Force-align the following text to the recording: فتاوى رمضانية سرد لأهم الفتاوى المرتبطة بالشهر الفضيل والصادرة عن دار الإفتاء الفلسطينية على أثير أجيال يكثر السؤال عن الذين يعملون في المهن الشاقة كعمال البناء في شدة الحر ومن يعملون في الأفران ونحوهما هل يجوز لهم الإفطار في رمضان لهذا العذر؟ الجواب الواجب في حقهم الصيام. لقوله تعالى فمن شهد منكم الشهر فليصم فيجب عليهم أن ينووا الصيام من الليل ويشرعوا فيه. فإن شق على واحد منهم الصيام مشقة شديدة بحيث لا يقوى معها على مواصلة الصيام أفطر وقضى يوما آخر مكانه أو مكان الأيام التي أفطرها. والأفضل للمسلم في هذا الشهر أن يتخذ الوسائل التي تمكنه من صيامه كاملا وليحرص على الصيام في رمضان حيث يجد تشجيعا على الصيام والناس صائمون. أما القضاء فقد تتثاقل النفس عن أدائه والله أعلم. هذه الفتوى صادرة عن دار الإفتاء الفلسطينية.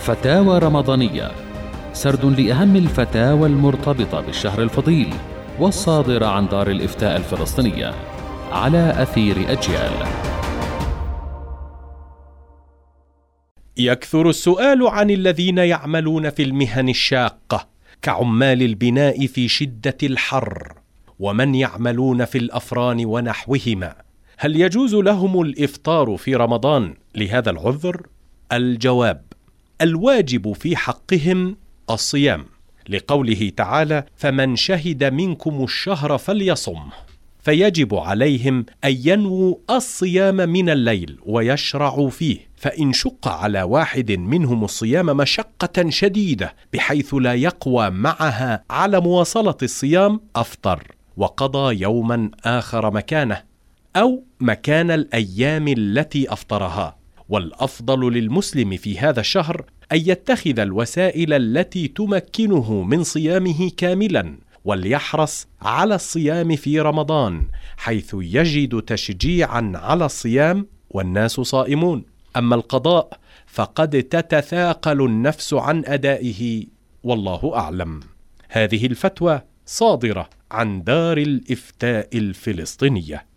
فتاوى 0.00 0.58
رمضانية 0.58 1.30
سرد 1.92 2.40
لأهم 2.40 2.76
الفتاوى 2.76 3.48
المرتبطة 3.48 4.20
بالشهر 4.20 4.62
الفضيل 4.62 5.14
والصادرة 5.58 6.26
عن 6.26 6.48
دار 6.48 6.70
الإفتاء 6.70 7.16
الفلسطينية 7.16 7.94
على 8.52 9.02
أثير 9.02 9.52
أجيال 9.52 9.92
يكثر 13.76 14.28
السؤال 14.28 14.86
عن 14.86 15.10
الذين 15.10 15.58
يعملون 15.58 16.30
في 16.30 16.42
المهن 16.42 16.88
الشاقة 16.88 17.68
كعمال 18.02 18.62
البناء 18.62 19.26
في 19.26 19.48
شدة 19.48 19.96
الحر 20.02 20.72
ومن 21.18 21.54
يعملون 21.54 22.24
في 22.24 22.38
الأفران 22.38 23.04
ونحوهما 23.04 23.94
هل 24.38 24.60
يجوز 24.60 24.94
لهم 24.94 25.40
الإفطار 25.40 26.16
في 26.16 26.34
رمضان 26.34 26.94
لهذا 27.14 27.50
العذر؟ 27.50 28.06
الجواب 28.52 29.29
الواجب 29.80 30.52
في 30.52 30.76
حقهم 30.76 31.56
الصيام. 31.90 32.44
لقوله 32.88 33.52
تعالى 33.56 34.04
فمن 34.16 34.56
شهد 34.56 35.04
منكم 35.04 35.64
الشهر 35.64 36.18
فليصم 36.18 36.80
فيجب 37.42 37.94
عليهم 37.94 38.66
أن 38.84 38.96
ينووا 39.04 39.54
الصيام 39.70 40.36
من 40.36 40.70
الليل 40.70 41.18
ويشرعوا 41.26 42.10
فيه. 42.10 42.50
فإن 42.56 42.92
شق 42.92 43.28
على 43.28 43.62
واحد 43.62 44.12
منهم 44.12 44.64
الصيام 44.64 45.06
مشقة 45.06 45.90
شديدة 45.90 46.54
بحيث 46.72 47.14
لا 47.14 47.34
يقوى 47.34 47.90
معها 47.90 48.64
على 48.70 49.00
مواصلة 49.00 49.56
الصيام 49.62 50.20
أفطر 50.36 50.86
وقضى 51.16 51.82
يوما 51.82 52.30
آخر 52.44 52.90
مكانه 52.90 53.42
أو 53.96 54.22
مكان 54.40 54.90
الأيام 54.90 55.68
التي 55.68 56.32
أفطرها. 56.32 56.99
والأفضل 57.30 58.12
للمسلم 58.12 58.76
في 58.76 58.98
هذا 58.98 59.20
الشهر 59.20 59.64
أن 59.92 59.98
يتخذ 59.98 60.58
الوسائل 60.58 61.32
التي 61.32 61.88
تمكنه 61.88 62.82
من 62.82 63.02
صيامه 63.04 63.70
كاملا 63.76 64.38
وليحرص 64.64 65.46
على 65.62 65.94
الصيام 65.94 66.56
في 66.56 66.80
رمضان 66.80 67.46
حيث 67.76 68.16
يجد 68.18 68.82
تشجيعا 68.82 69.72
على 69.74 70.04
الصيام 70.04 70.66
والناس 70.90 71.32
صائمون. 71.32 72.04
أما 72.36 72.54
القضاء 72.54 73.18
فقد 73.46 74.02
تتثاقل 74.02 75.04
النفس 75.04 75.54
عن 75.54 75.82
أدائه 75.86 76.64
والله 77.04 77.52
أعلم. 77.54 78.00
هذه 78.48 78.86
الفتوى 78.86 79.40
صادرة 79.66 80.30
عن 80.50 80.82
دار 80.84 81.18
الإفتاء 81.18 82.08
الفلسطينية. 82.14 83.29